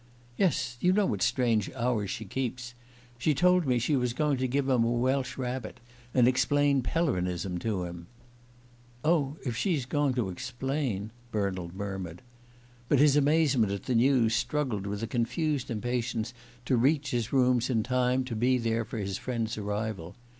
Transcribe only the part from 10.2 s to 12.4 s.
explain" Bernald murmured.